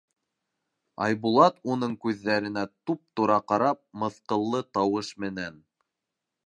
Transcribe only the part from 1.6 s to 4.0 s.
уның күҙҙәренә туп-тура ҡарап,